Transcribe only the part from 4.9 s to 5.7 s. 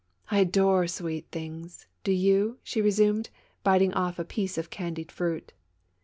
fruit.